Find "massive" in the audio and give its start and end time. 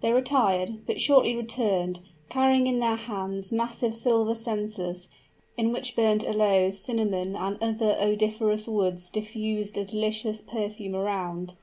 3.52-3.94